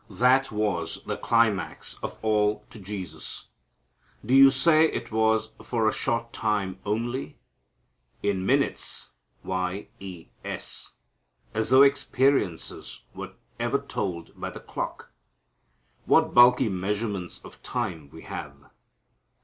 That 0.09 0.51
was 0.51 1.03
the 1.05 1.15
climax 1.15 1.99
of 2.01 2.17
all 2.23 2.65
to 2.71 2.79
Jesus. 2.79 3.49
Do 4.25 4.33
you 4.33 4.49
say 4.49 4.85
it 4.85 5.11
was 5.11 5.51
for 5.61 5.87
a 5.87 5.93
short 5.93 6.33
time 6.33 6.79
only? 6.87 7.37
In 8.23 8.43
minutes 8.43 9.11
y 9.43 9.89
e 9.99 10.29
s. 10.43 10.93
As 11.53 11.69
though 11.69 11.83
experiences 11.83 13.03
were 13.13 13.33
ever 13.59 13.77
told 13.77 14.31
by 14.35 14.49
the 14.49 14.59
clock! 14.59 15.11
What 16.05 16.33
bulky 16.33 16.67
measurements 16.67 17.37
of 17.43 17.61
time 17.61 18.09
we 18.09 18.23
have! 18.23 18.55